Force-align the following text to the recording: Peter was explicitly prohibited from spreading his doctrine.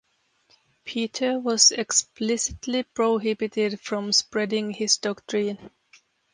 Peter 0.83 1.37
was 1.37 1.69
explicitly 1.71 2.81
prohibited 2.81 3.79
from 3.79 4.11
spreading 4.11 4.71
his 4.71 4.97
doctrine. 4.97 5.69